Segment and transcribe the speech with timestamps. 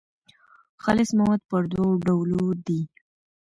[0.83, 2.81] خالص مواد پر دوو ډولو دي.